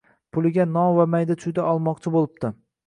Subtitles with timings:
[0.37, 2.57] Puliga non va mayda-chuyda olmoqchi boʻlibdi.